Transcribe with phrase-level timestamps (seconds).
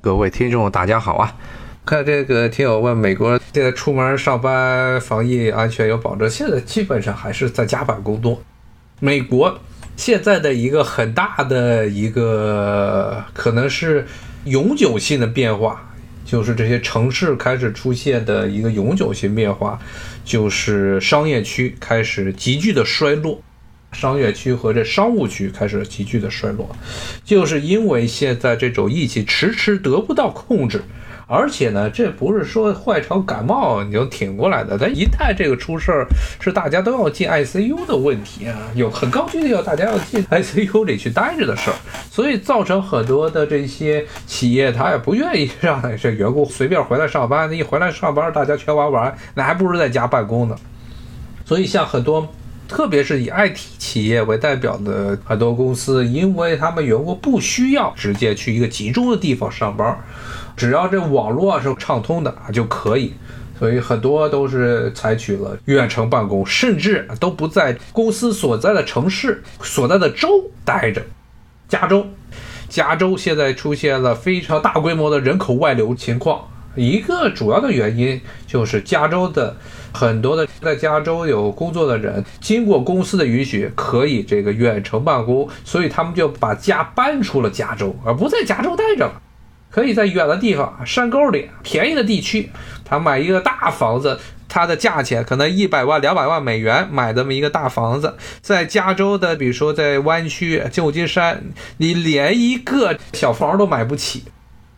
[0.00, 1.34] 各位听众，大家好啊！
[1.84, 8.40] 看这个听友问，美国现在出门上班防疫安全有保证，现在基本上还是在家办公多。
[9.00, 9.58] 美国
[9.96, 14.06] 现在的一个很大的一个可能是
[14.44, 15.90] 永久性的变化，
[16.24, 19.80] 就是这些城市开始出现的一个永久性变化，
[20.24, 23.42] 就是商业区开始急剧的衰落。
[23.92, 26.68] 商业区和这商务区开始急剧的衰落，
[27.24, 30.82] 就是因为现在这种疫情迟迟得不到控制，
[31.26, 36.06] 而且呢，这不是说坏成感冒你就挺过来的，咱一旦这个出事儿，
[36.38, 41.76] 是大家都要进 ICU 的问题啊，有很高级的要大家要进 ICU 里去待着的事儿，
[42.10, 50.54] 所以造成很多的这些企业他也不愿意让这员工随便回来上班，一回来上班大家全玩完，那还不如在家办公呢，
[51.44, 52.28] 所以像很多。
[52.68, 59.98] 特别是以 IT 企业为代表的很多公司，因为他们员工不需要直接去一个集中的地方上班，
[60.54, 63.14] 只要这网络是畅通的就可以，
[63.58, 70.28] 所以很多都是采取了远程办公，甚至都不在公司所在的城市所在的州
[70.64, 71.02] 待着。
[71.68, 72.06] 加州，
[72.68, 76.46] 加州现在出现了非常大规模的人口外流情况。
[76.78, 79.56] 一个主要的原因就是加州的
[79.92, 89.20] 很多的在加州有工作的人，经过公司的允许，可以这个远程办公，所以他们就把家搬出了加州，而不在加州待着了，
[89.70, 92.50] 可以在远的地方、山沟里、便宜的地区，
[92.84, 94.18] 他买一个大房子，
[94.48, 101.42] 它的价钱可能一百万、两百万美元买这么一个大房子，在加州的，比如说在湾区、旧金山，
[101.78, 104.24] 你连一个小房都买不起。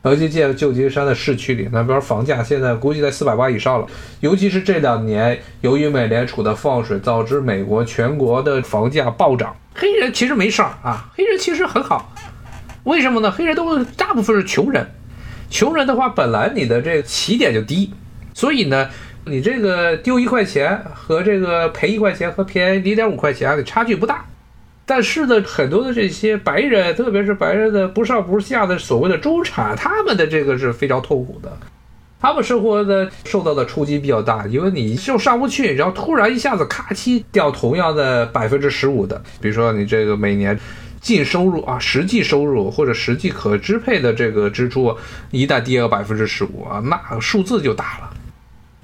[0.02, 3.86] 尤其在旧金山的市区里，那边房价现在估计在四百万以上了。
[4.20, 9.54] 尤其是这两年，由于美联储的放水，导致美国全国的房价暴涨。
[9.74, 12.14] 黑人其实没事儿啊，黑人其实很好。
[12.84, 13.30] 为什么呢？
[13.30, 14.86] 黑人都大部分是穷人，
[15.50, 17.92] 穷人的话，本来你的这起点就低，
[18.32, 18.88] 所以呢，
[19.26, 24.24] 你这个丢一块钱和这个赔一块钱和便宜零点五块钱的，差距不大。
[24.90, 31.56] 但是呢，很多的这些白人，特别是白人的不上不下的所谓的中产，他们的这个是非常痛苦的，
[32.20, 40.58] 他们生活的受到的冲击比较大，因为你就上不去，然后突然一下子咔叽掉同样的百分之十五的，比如说你这个每年
[41.00, 44.92] 净收入啊，实际收入或者实际可支配的这个支出，
[45.30, 48.09] 一旦跌了百分之十五啊，那数字就大了。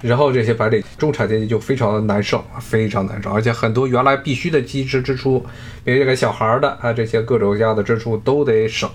[0.03, 5.45] 然后这些白领中产阶级就非常的难受，非常难受，而且很多原来必须的基支支出，
[5.85, 8.89] 比如这个小孩的啊，这些各种各样的支出都得省。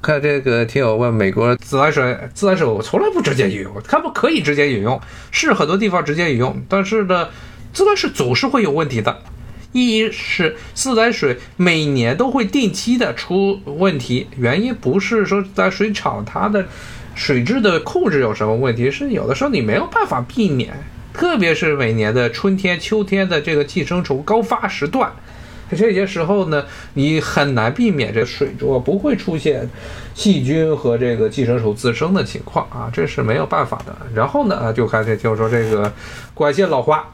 [0.00, 4.98] 看这个听友问，美国自来水，自来水我从来不直接饮用，他们可以直接饮用，
[5.30, 7.28] 是很多地方直接饮用，但是呢，
[7.74, 9.18] 自来水总是会有问题的。
[9.72, 16.66] 一是自来水每年都会定期的出问题，原因不是说自来水厂它的。
[17.14, 18.90] 水质的控制有什么问题？
[18.90, 20.72] 是有的时候你没有办法避免，
[21.12, 25.10] 特别是每年的春天、秋天的这个寄生虫高发时段，
[25.70, 29.68] 这些时候呢，你很难避免这水中不会出现
[30.14, 33.94] 细菌和这个寄生虫滋生的情况啊，这是没有办法的。
[34.14, 35.92] 然后呢，就开始就说这个
[36.34, 37.08] 管线老化。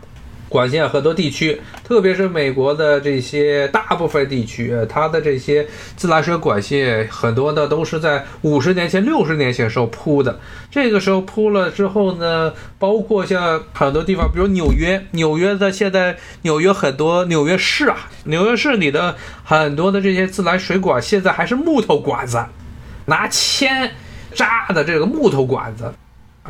[0.48, 10.38] 管线很多地区，特别是美国的这些大部分地区，它的这些自来水管线很多的都是在五十年前、六十年前时候铺的。
[10.70, 22.44] 这个时候铺了之后呢，包括像很多地方，比如纽约，纽约的现在纽约很多纽约市啊，纽约市里的很多的这些自来水管现在还是木头管子，
[23.06, 23.90] 拿铅
[24.32, 25.92] 扎的这个木头管子。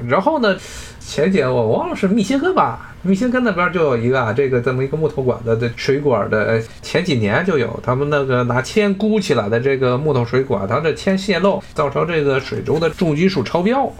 [0.08, 0.56] 然后呢，
[1.00, 2.94] 前几年我忘了是密歇根吧。
[3.02, 13.92] 密歇根那边就有一个啊，这个这么一个木头管子的水管的，前几年就有他们那个拿铅箍起来的这个木头水管，它这铅泄漏，造成这个水中的重金属超标。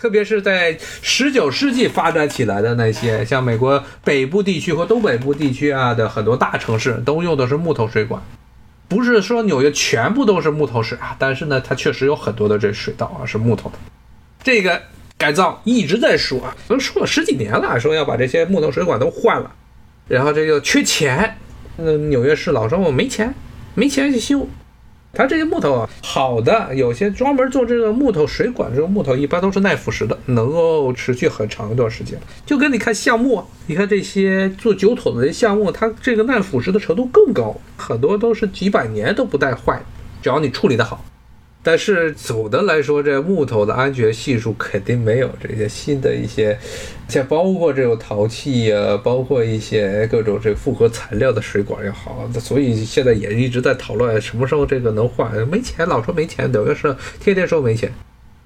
[0.00, 8.22] 特别是在十九世纪发展起来的那些，像美国北部地区和东北部地区啊的很多大城市，都用的是木头水管。
[8.88, 13.76] 不是说纽约全部都是木头水啊，但是呢，它确实有很多的这水道啊是木头的。
[14.42, 14.80] 这个。
[15.18, 19.50] 改造一直在说，都说了十几年了，说要把这些木头水管都换了，
[20.06, 21.36] 然后这个缺钱，
[21.76, 23.34] 那，纽约市老说我没钱，
[23.74, 24.46] 没钱去修。
[25.12, 32.16] 它这些木头啊，好的，有些专门做这个木头水管，这个木头一般都是耐腐蚀的，能够持续很长一段时间。
[32.46, 39.82] 就跟你看橡木，你看这些做酒桶的这橡木，它这个耐腐蚀的程度更高，很多都是几百年都不带坏，
[40.22, 41.02] 只要你处理的好。
[41.68, 46.58] 但是总的来说，这木头的安全系数肯定没有这些新的一些，
[47.08, 52.26] 像包括这种陶器呀，包括一些各种这复合材料的水管要好。
[52.40, 55.30] 所以现在也一直在讨论什么时候这个能换。
[55.46, 57.92] 没钱，老说没钱，纽约是天天说没钱。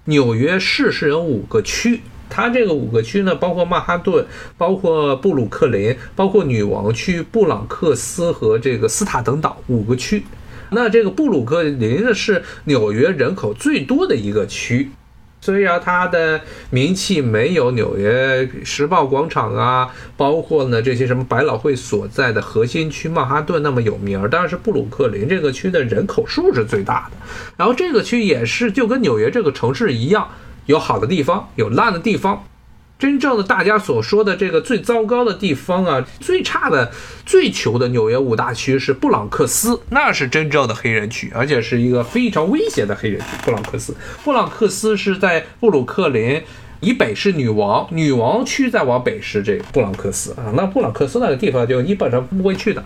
[0.07, 4.27] 纽约市是有五个区，它这个五个区呢，包括曼哈顿，
[4.59, 10.25] 包括布鲁克林，包括女王区、布朗克斯和这个斯塔等岛五个区。
[10.73, 14.91] 那这个布鲁克林呢，是纽约人口最多的一个区。
[15.45, 16.41] 虽然它的
[16.71, 27.17] 名气没有纽约时报广场啊，包括呢这些什么百老汇所在的核心区曼哈顿那么有名，但是布鲁克林这个区的人口数是最大的。
[27.57, 30.29] 然后这个区也是就跟纽约这个城市一样，
[30.67, 32.45] 有好的地方，有烂的地方。
[33.03, 36.93] 真正的大家所说的这个最糟糕的地方啊，最差的、
[37.27, 43.27] 最穷的纽约五大区是布朗克斯，那是真正的黑人区，而且是一个非常危险的黑人区。
[43.45, 46.41] 布朗克斯，布朗克斯是在布鲁克林
[46.79, 50.53] 以北是女王，女王区再往北是这布朗克斯啊。
[50.55, 52.85] 那布朗克斯那个地方就基本上不会去的，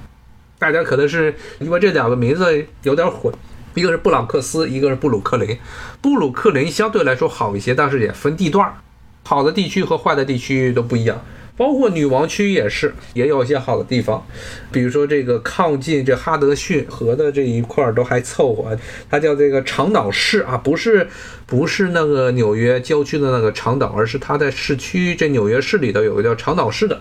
[0.59, 3.31] 大家可能是因为这两个名字有点混，
[3.75, 5.59] 一个是布朗克斯，一个是布鲁克林。
[6.01, 8.77] 布鲁克林相对来说好一些，但是也分地段儿。
[9.26, 11.20] 好的地区和坏的地区都不一样，
[11.56, 14.25] 包括女王区也是，也有一些好的地方，
[14.70, 18.78] 比如说这个靠近这哈德逊河的这一块儿都还凑合，
[19.11, 21.08] 它叫这个长岛市啊，不是
[21.44, 27.00] 不是那个纽约郊区的那个长岛，而是它在市区这纽约市里头有个叫长岛市的，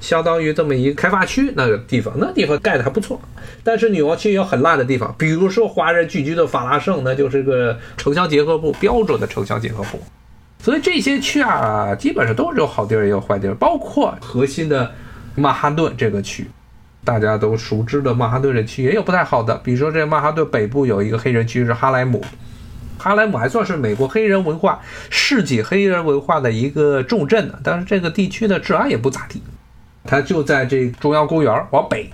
[0.00, 3.20] 相当于这么一个开发区那个地方，那地方盖的还不错。
[3.62, 10.00] 但是女王区也有很烂的地方，比如说华人聚居的法拉盛，那就是个城乡结合部，标准的城乡结合部。
[10.62, 14.92] 所以这些区啊，基本上都是有好地儿也有坏地儿，包括核心的
[15.34, 16.46] 曼哈顿这个区，
[17.02, 22.22] 大家都熟知的曼哈顿这区也有不太好的，比如说这曼哈顿北部有一个黑人区是哈莱姆，
[22.98, 24.78] 哈莱姆还算是美国黑人文化、
[25.08, 29.42] 世纪黑人文化的一个重镇呢，但是这个地区的治安也不咋地，
[30.04, 32.10] 它就在这中央公园往北，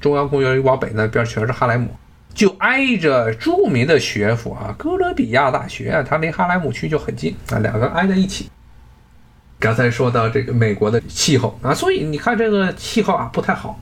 [0.00, 1.88] 中央公园往北那边全是哈莱姆。
[2.34, 8.48] 就挨着著名的学府啊，哥伦比亚大学，它离哈莱姆区就很近啊，两个挨在一起。
[9.58, 13.78] 刚才说到这个美国的气候啊，所以你看这个气候啊不太好，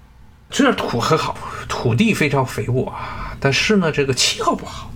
[0.50, 1.36] 虽然土很好，
[1.68, 4.90] 土地非常肥沃啊，但是呢这个气候不好，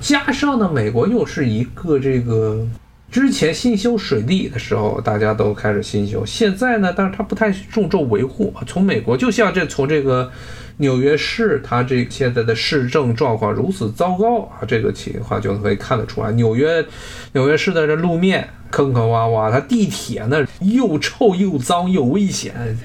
[0.00, 2.66] 加上呢美国又是一个这个
[3.12, 10.32] 之前新修水利的时候大家都开始新修，现在呢但是它不太注重维护，从美国就像这从这个。
[10.78, 16.32] 纽约市，它这现在的市政状况如此糟糕啊，这个情况就可以看得出来。
[16.32, 16.84] 纽约，
[17.32, 22.76] 纽约市的这路面坑坑洼洼，它地铁呢又臭又脏又危险，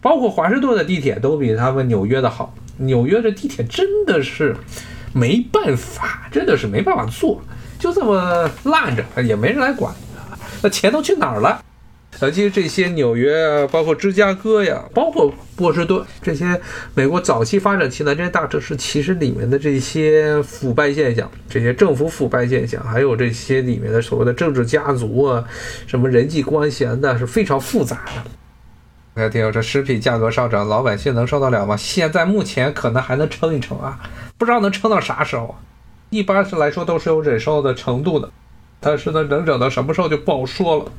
[0.00, 2.52] 包括华盛顿的地铁都比他们纽约的好。
[2.78, 4.56] 纽约的地铁真的是
[5.12, 7.40] 没办法，真的是没办法坐，
[7.78, 9.94] 就这么烂着，也没人来管，
[10.60, 11.62] 那钱都去哪儿了？
[12.32, 16.60] 其实这些纽约啊，包括芝加哥呀，包括波士顿这些
[16.94, 25.44] 美国早期发展起来这些大城市，其实里面的这些腐败现象，这些政府腐败现象，还有这些里面的所谓的政治家族啊，
[25.86, 28.30] 什么人际关系啊，那是非常复杂的。
[29.14, 31.76] 那听这食品价格上涨，老百姓能受得了吗？
[31.76, 34.00] 现在目前可能还能撑一撑啊，
[34.36, 35.54] 不知道能撑到啥时候。
[36.10, 38.28] 一般是来说都是有忍受的程度的，
[38.80, 40.92] 但是呢，能忍到什么时候就不好说了。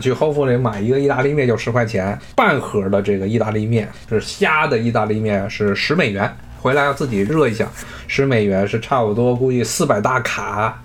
[0.00, 7.68] 去后富里买一个意大利面就十块钱，半盒的这个意大利面是虾的意大利面是十美元，回来要自己热一下，
[8.06, 10.82] 十美元是差不多估计四百大卡，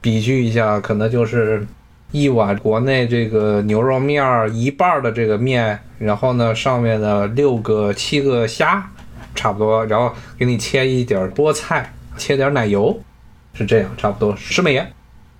[0.00, 1.66] 比据一下可能就是
[2.10, 8.88] 一碗国内这个牛肉面一半的这个面，然后呢上面的六个七个虾，
[9.34, 12.98] 差不多，然后给你切一点菠菜，切点奶油，
[13.54, 14.92] 是这样，差不多十美元。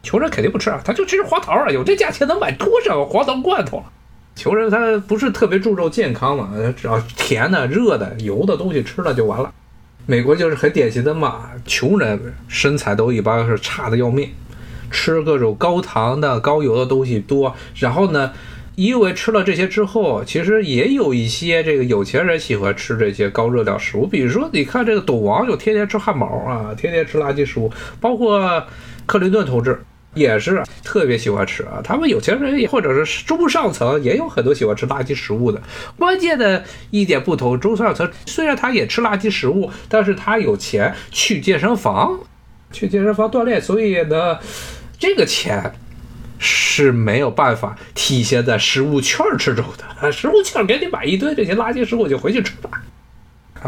[0.03, 3.85] 穷人肯定不吃啊，他就吃黄桃啊，有这价钱能买多少黄桃罐头啊？
[4.35, 9.53] 穷人他不是特别注重健康嘛，只要甜的、热的、油的东西吃了就完了。
[10.07, 14.31] 美国就是很典型的嘛，穷人身材都一般是差的要命，
[14.91, 17.55] 吃各种高糖的、高油的东西多。
[17.77, 18.33] 然后呢，
[18.75, 28.67] 因为吃了这些之后，其实也有一些这个有钱人喜欢吃这些高热量食物，比如说你看这个赌王就天天吃汉堡啊，天天吃垃圾食物，包括
[29.07, 29.81] 克林顿同志。
[30.14, 35.61] 也是特别喜欢吃啊，他们有钱人或者是中上层也有很多喜欢吃垃圾食物的。
[35.99, 42.21] 关键的一点不同，中上层虽然他也吃垃圾食物，但是他有钱去健身房，
[42.71, 44.38] 去健身房锻炼，所以呢，
[44.99, 45.73] 这个钱
[46.38, 50.12] 是没有办法体现在食物券之中的。
[50.12, 52.71] 食物券给你买一堆这些垃圾食物就回去吃吧。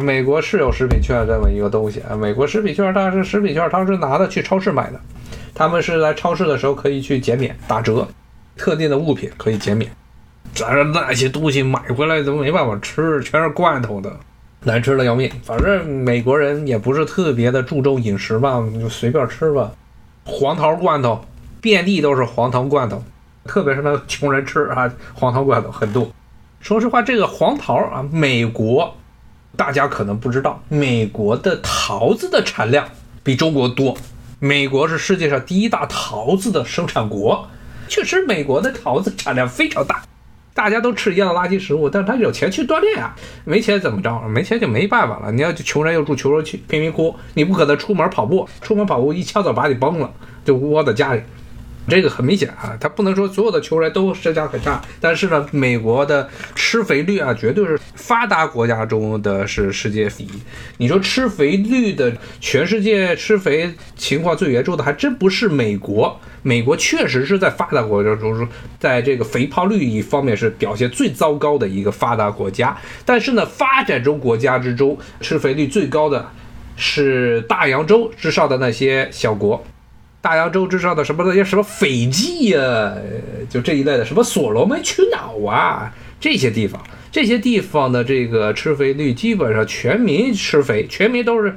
[0.03, 5.01] 美国是有食品券这么一个东西啊，美国食品券，但是食品券它是拿的去超市买的。
[5.55, 8.09] 他们是来超市的时候可以去减免打折，
[8.57, 9.91] 特定的物品可以减免。
[10.53, 14.15] 咱那些东西买回来都没办法吃，全是罐头的，
[14.65, 15.31] 难吃的要命。
[15.45, 19.73] 反正美国人也不是特别的注重饮食吧，就随便吃吧。
[20.25, 21.25] 黄桃罐头
[21.61, 23.03] 遍地都是黄桃罐头，
[23.45, 26.09] 特别是那穷人吃啊，黄桃罐头很多。
[26.61, 28.97] 说实话，这个黄桃啊，美国
[29.57, 32.89] 大家可能不知道，美国的桃子的产量
[33.23, 33.97] 比中国多。
[34.45, 37.49] 美国是世界上第一大桃子的生产国，
[37.89, 40.03] 确实，美国的桃子产量非常大。
[40.53, 44.21] 大家都吃一样的垃圾食物，但是他有钱去锻炼啊，没钱怎么着？
[44.29, 45.33] 没钱就没办法了。
[45.33, 50.13] 你要穷人又住穷人区贫民窟，你不可能出门跑步，出门跑步一枪子把你崩了，
[50.45, 51.23] 就窝在家里。
[51.87, 60.31] 这个很明显啊，他不能说所有的球员都身价很差，但是呢，美国的吃肥率啊，绝对是发达国家中的是世界第一。
[60.79, 68.49] 你说吃肥率的，全世界吃肥情况最严重的还真不是美国，美国确实是在发达国家中，
[68.81, 72.75] 在这个肥胖率一方面是表现最糟糕的一个发达国家。
[73.05, 76.31] 但是呢，发展中国家之中吃肥率最高的
[76.77, 79.63] 是大洋洲之上的那些小国。
[80.25, 82.95] 大洋洲之上的什么那些什么斐济呀，
[83.51, 91.55] 就这一类的什么所罗门群岛啊，这些地方，这些地方的这个吃肥率基本上全民吃肥，全民都是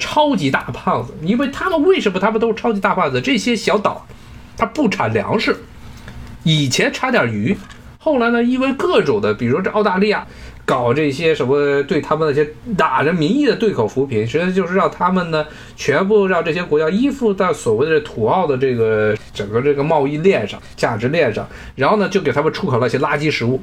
[0.00, 1.14] 超级大胖子。
[1.22, 3.20] 因为他们为什么他们都是超级大胖子？
[3.20, 4.04] 这些小岛
[4.56, 5.56] 它不产粮食，
[6.42, 7.56] 以前产点鱼，
[7.98, 10.26] 后来呢，因为各种的，比如说这澳大利亚。
[10.68, 12.46] 搞这些什么对他们那些
[12.76, 15.46] 打着民意的对口扶贫，实际上就是让他们呢
[15.76, 23.58] 全部让这些国家依附在所谓的土澳的这个整个这个贸易链上、价值链上，然后呢就给他们出口那些垃圾食物，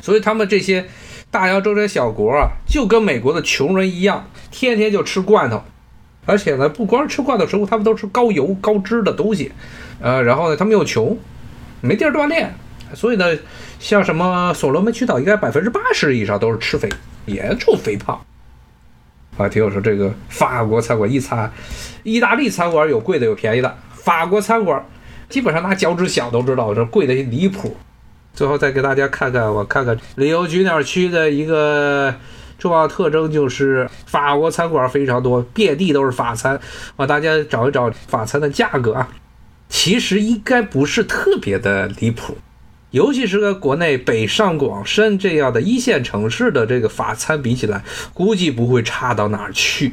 [0.00, 0.86] 所以他们这些
[1.32, 5.60] 大洋洲这些小国啊，就跟美国的穷人一样，天天就吃罐头，
[6.26, 9.50] 而且呢不光是吃罐头食物，他们都吃高油高脂的东西，
[10.00, 11.18] 呃，然后呢他们又穷，
[11.80, 12.54] 没地儿锻炼。
[12.94, 13.26] 所以呢，
[13.78, 16.88] 像什么所罗门群岛，应该百分之八十以上都是吃肥，
[17.26, 18.20] 严重肥胖。
[19.36, 21.52] 啊，听我说，这个法国餐馆一餐，
[22.04, 24.82] 意大利餐馆有贵的有便宜的，法国餐馆
[25.28, 27.76] 基本上拿脚趾想都知道这贵的离谱。
[28.32, 32.14] 最后再给大家看看，我看看旅游景点区的一个
[32.58, 36.58] 重要特征就是法国餐馆非常多，遍地都是法餐。
[36.96, 39.08] 我，大家找一找法餐的价格啊，
[39.68, 42.38] 其实应该不是特别的离谱。
[42.96, 47.84] 尤其是跟国内北上广深这样的一线城市的这个法餐比起来，
[48.14, 49.92] 估计不会差到哪儿去。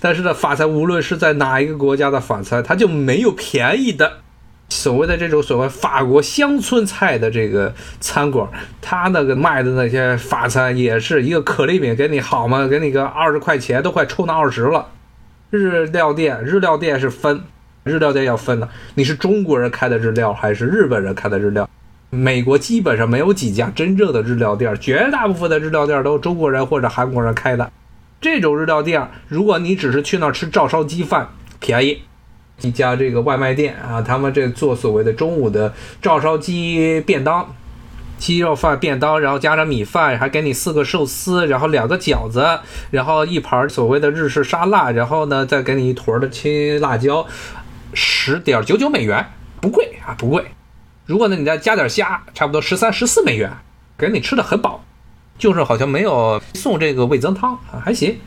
[0.00, 4.14] 但是呢，法餐无论是在哪一个国家的法餐，它就没有便宜的。
[4.68, 8.48] 所谓的这种所谓法国乡村菜的这个餐馆，
[8.80, 12.66] 它那个卖的那些法餐也是一个可丽饼给你好吗？
[12.66, 14.88] 给你个二十块钱都快抽那二十了。
[15.50, 17.44] 日料店，日料店是分，
[17.84, 21.68] 日料店要分的，你是中国人开的日料还是日本人开的日料？
[22.14, 27.72] 美国基本上没有几家真正的日料店，绝大部分的日料店都是中国人或者韩国人开的。
[28.20, 31.26] 这种日料店，如果你只是去那儿吃照烧鸡饭，
[31.58, 32.02] 便宜。
[32.60, 37.54] 一家这个外卖店啊，他们这做所谓的中午的照烧鸡便当，
[38.18, 42.46] 鸡肉饭便当，然后加上米饭，还给你四个寿司，然后两个饺子，
[42.90, 47.26] 然后一盘所谓的日式沙拉，然后呢再给你一坨的青辣椒，
[47.94, 49.26] 十点九九美元，
[49.62, 50.44] 不贵啊，不贵。
[51.04, 53.50] 如果呢，你再加点虾，差不多十三、十四美元，
[53.98, 54.84] 给你吃的很饱，
[55.36, 58.20] 就是好像没有送这个味增汤啊，还行。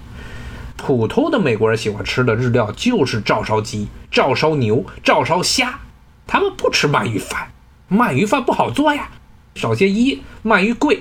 [0.75, 5.79] 普通的美国人喜欢吃的日料就是照烧鸡、照烧牛、照烧虾，
[6.27, 7.49] 他们不吃鳗鱼饭，
[7.89, 9.09] 鳗鱼饭不好做呀。
[9.55, 10.97] 首先一，鳗鱼贵；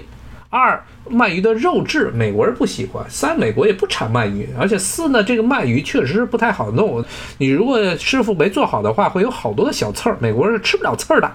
[0.51, 0.85] 二。
[1.11, 3.05] 鳗鱼的肉质，美国人不喜欢。
[3.09, 7.05] 三，美国也不产鳗鱼，而且四呢，这个鳗鱼确实是不太好弄。
[7.39, 11.31] 你如果师傅没做好的话，会有好多的小刺儿，美国人是吃不了刺儿的。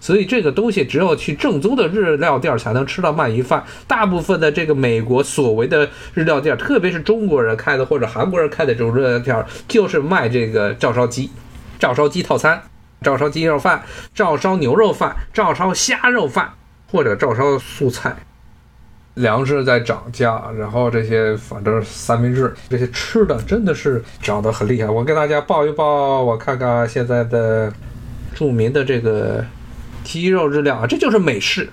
[0.00, 3.62] 所以这个东西只有去正宗的日料店才能吃到鳗鱼饭。
[3.86, 11.30] 大部分的这个美国所谓的日料店，特别是中国人开的或者韩国人开的这种日料店，就是卖这个照烧鸡、
[11.78, 12.62] 照烧鸡套餐、
[13.02, 13.82] 照烧鸡肉饭、
[14.14, 16.50] 照烧牛肉饭、照烧虾肉饭
[16.90, 18.16] 或者照烧素菜。
[19.20, 24.88] 粮食在涨价，然后这些反正三明治这些吃的真的是涨得很厉害。
[24.88, 27.72] 我给大家报一报，我看看现在的
[28.34, 29.44] 著名的这个
[30.02, 31.68] 鸡肉日料啊，这就是美式，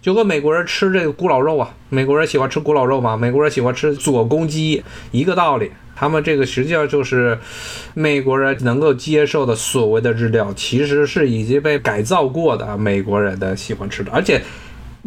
[0.00, 5.70] 就跟美国人吃这个古老肉啊，美国人喜欢吃古老肉嘛，美国人喜欢吃左公鸡一个道理。
[5.94, 7.36] 他们这个实际上就是
[7.92, 14.40] 美国人能够接受的所谓的日料，其实是已经被改造过的美国人的喜欢吃的，而且。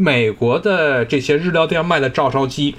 [0.02, 2.76] 美国的这些日料店卖的照烧鸡，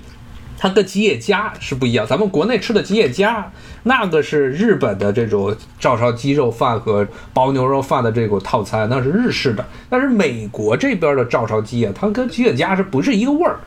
[0.58, 2.04] 它跟吉野家是不一样。
[2.04, 3.52] 咱们国内吃的吉野家，
[3.84, 9.64] 那个是日本的这种照烧鸡肉饭和包牛肉饭的这种套餐，那是日式的。
[9.88, 13.60] 但是美国这边的照烧鸡啊，它跟吉野家是不是一个味儿？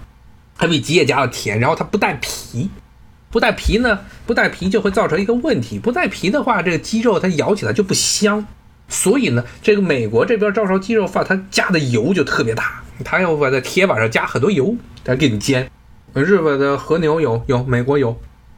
[0.58, 2.70] 它比吉野家的甜，然后它不带皮，
[3.32, 8.46] 不带皮呢，不带皮就会造成一个问题，不带皮的话，这个鸡肉它咬起来就不香。
[8.90, 15.70] 所以呢，这个美国这边照烧鸡肉饭，它加的油就特别大，他要把在铁板上加很多油，他给你煎。
[16.14, 18.18] 日本的和牛有有，美国有，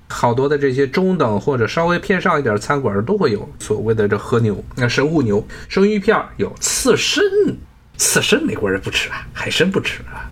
[0.10, 7.24] 好多的这些中等或者稍微偏上一点餐馆都会有所谓的这和牛，那神户牛、生鱼片有刺身，
[7.98, 10.30] 刺身美国人不吃啊，海参不吃啊。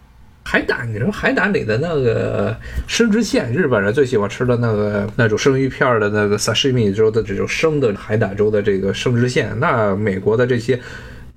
[0.47, 2.55] 海胆，你说海胆里的那个
[2.87, 10.79] 生殖腺，日本人最喜欢吃的那个那种生鱼片的那个 sashimi 中的这种生的海胆粥的这个生殖腺，那美国的这些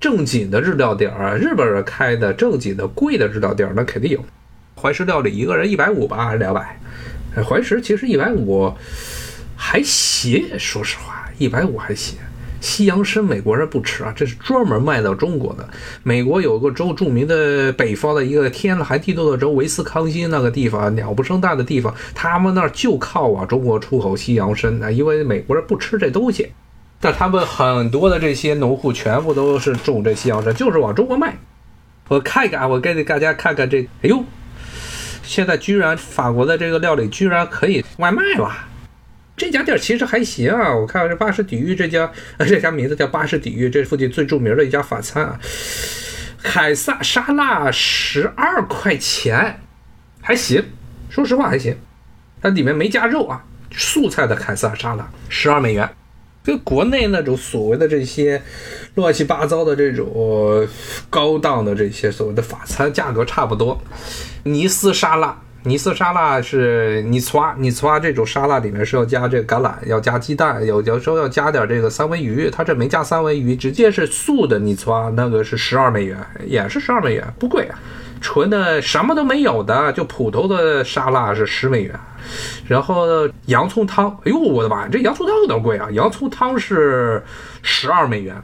[0.00, 4.24] 正经的日料店啊，日本人开的正经的贵的日料店，那肯定有。
[4.80, 6.78] 怀石料理一个人一百五吧，还是两百？
[7.44, 8.72] 怀石其实一百五
[9.56, 12.16] 还行，说实话，一百五还行。
[12.60, 15.68] 西洋参美国人不吃啊，这是专门卖到中国的。
[16.02, 26.52] 美国有个州，著名的北方的一个天寒地冻的州，维斯康星那个地方，鸟不生蛋的地方，他们那儿就靠往中国出口西洋参啊，因为美国人不吃这东西。
[27.00, 31.36] 但他们很多的这些农户全部都是种这西洋参，就是往中国卖。
[32.08, 34.24] 我看一看，我给大家看看这，哎呦，
[35.22, 38.50] 现在居然法国的这个料理居然可以外卖了。
[39.36, 45.38] 这家店其实还行啊，我看这巴士底狱这家，这家名字叫巴士底狱，这附近最著名的一家法餐啊。
[46.42, 49.60] 凯撒沙拉十二块钱，
[50.20, 50.64] 还行，
[51.08, 51.76] 说实话还行。
[52.40, 55.88] 它里面没加肉啊，素菜的凯撒沙拉十二美元，
[56.48, 58.40] 跟国内那种所谓的这些
[58.94, 60.66] 乱七八糟的这种
[61.10, 63.78] 高档的这些所谓的法餐价格差不多。
[64.44, 65.38] 尼斯沙拉。
[65.64, 72.48] 尼斯沙拉是尼斯瓦，尼斯瓦这种沙拉里面是要加这个橄榄，要加鸡蛋，有有时候要加点这个三文鱼。
[72.50, 77.78] 它这没加三文鱼，直接是素的尼斯瓦，那个是十二美元，也是十二美元，不贵啊。
[78.20, 81.98] 纯的什么都没有的，就普通的沙拉是十美元。
[82.66, 83.06] 然后
[83.46, 85.88] 洋葱汤，哎呦我的妈，这洋葱汤有点贵啊！
[85.92, 87.22] 洋葱汤是
[87.62, 88.36] 十二美元。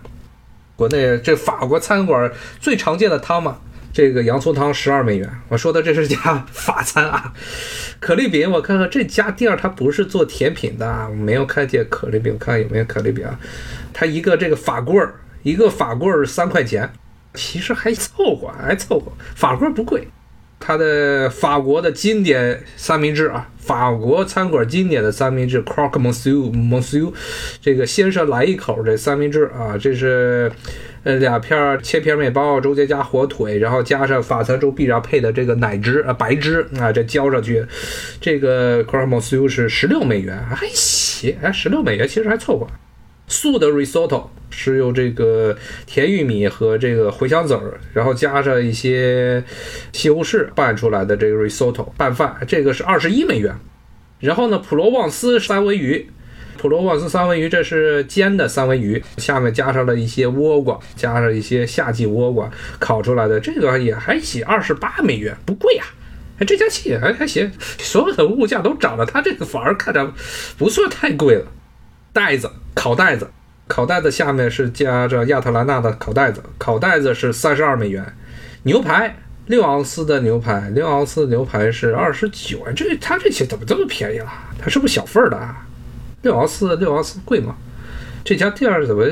[0.76, 3.59] 国内这法国餐馆最常见的汤嘛。
[3.93, 7.33] 这个洋葱汤十二美元，我说的这是家法餐啊。
[8.01, 13.25] 可丽饼，我看看这家店它不是做甜品的，我没有看见可丽饼，看有没有可丽饼。
[13.92, 16.92] 它一个这个法棍儿，一个法棍儿三块钱，
[17.35, 19.12] 其实还凑合，还凑合。
[19.35, 20.09] 法棍不贵。
[20.61, 27.12] 它的法国的经典三明治啊，法国餐馆经典的三明治，Croque Monsieur，Monsieur，
[27.61, 30.51] 这个先生来一口这三明治啊，这是
[31.03, 37.66] 呃两片切片面包，中间加火腿，然后加上法餐中必然配的这个奶汁啊白汁啊，这浇上去，
[38.18, 42.66] 这个 Croque Monsieur 是十六美元，还行，哎，十六美元其实还凑合。
[43.26, 45.56] 素的 risotto 是用这个
[45.87, 49.42] 甜玉米和这个茴香籽儿，然后加上一些
[49.92, 53.54] 西红柿拌出来的这个 risotto 拌饭，这个是二十一美元。
[54.20, 56.08] 然后呢，普罗旺斯三文鱼，
[56.56, 65.87] 普罗旺斯三文鱼这是煎的三文鱼，下面加上了一些倭瓜，加上一些夏季倭瓜烤出来的，这个也还行，二十八美元，不贵啊。
[66.38, 70.12] 哎，这家企业还还行，所有的物价都涨了，它这个反而看着
[70.56, 71.46] 不算太贵了。
[72.14, 73.29] 袋子，烤袋子，
[73.66, 78.07] 烤袋子下面是夹着亚特兰大的烤袋子，烤袋子是三十二美元。
[78.62, 82.74] 牛排六盎司的牛排，六盎司牛排是二十九元。
[82.77, 84.33] 这它这些怎么这么便宜了？
[84.61, 85.37] 它是不是小份儿的？
[86.22, 87.57] 六盎司，六盎司贵吗？
[88.22, 89.05] 这家店怎么？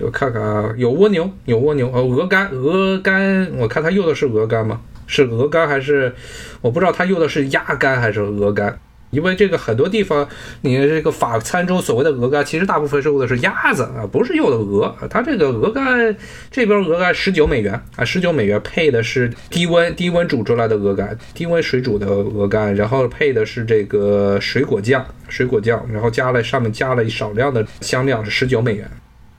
[0.00, 4.80] 我看看啊，有蜗牛，有蜗牛，呃，鹅肝，鹅肝，我看他用的是鹅肝吗？
[5.08, 6.14] 是鹅肝还是？
[6.60, 8.78] 我不知道他用的是鸭肝还是鹅肝。
[9.10, 10.28] 因为这个很多地方，
[10.60, 14.94] 你这个法餐中所谓的鹅肝，其实大部分是用的是鸭子啊，不是用的鹅。
[15.08, 16.14] 它这个鹅肝
[16.50, 28.88] 这边鹅肝十九美元啊，十九美元配的是低温低温煮出来的鹅肝，低温水煮的鹅肝，然后配的是这个水果酱，水果酱，然后加了上面加了一少量的香料是十九美元。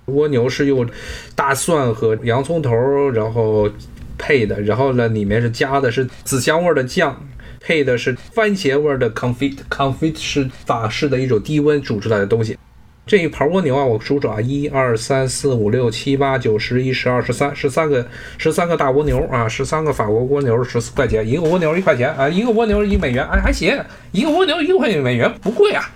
[0.05, 0.89] 蜗牛是用
[1.35, 2.73] 大蒜和洋葱头
[3.11, 3.69] 然后
[4.17, 7.15] 配的，然后呢里面是加的是紫香味的酱。
[7.59, 12.57] 配的是番茄味的 confit，confit 是法式的一种低温煮出来的东西。
[13.05, 23.75] 这一盘蜗牛啊，我数数啊，一二三四五六七八九十一十二十三十三个十三个大蜗牛啊，十三个法国蜗牛十四块钱，一个蜗牛一块钱啊，一个蜗牛一美元，哎还行，
[24.11, 25.89] 一个蜗牛一块美元不贵啊。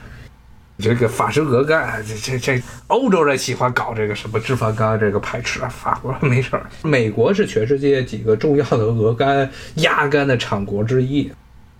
[0.79, 6.65] 这个法式鹅肝，这这这欧洲人喜欢搞这个什么脂肪肝这个排斥啊，法国没事儿。
[6.81, 11.31] 美国是全世界几个重要的鹅肝、鸭肝的产国之一。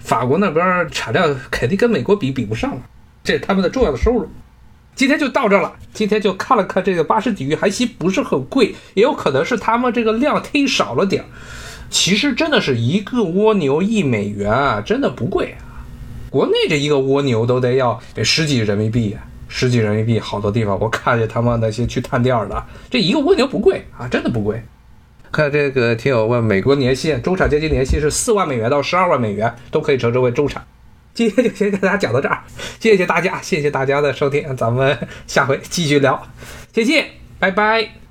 [0.03, 2.81] 法国那边产量肯定跟美国比比不上了，
[3.23, 4.27] 这是他们的重要的收入。
[4.95, 11.25] 今天就到这了，今天就看了看这个巴士底狱，还行，不是很贵，也有可能是他们这个量忒少了点儿。
[11.89, 15.87] 其实真的是一个蜗牛一美元啊，真的不贵啊。
[16.29, 19.15] 国内这一个蜗牛都得要十几人民币，
[19.47, 24.61] 十几人民币，好多地方我看见他们那些去探店的，这一个蜗牛不贵啊，真的不贵。
[25.33, 30.63] 看这个听友问，美国年薪中产阶级年薪是四万美元到十二万美元，都可以称之为中产。
[31.15, 32.39] 今天就先跟大家讲到这儿，
[32.79, 36.27] 谢谢大家，谢谢大家的收听，咱们下回继续聊，
[36.71, 37.05] 谢谢，
[37.39, 38.02] 拜拜。